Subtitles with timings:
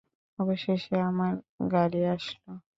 [0.39, 1.33] অবশেষে আমার
[1.71, 2.51] গাড়ি আসলো।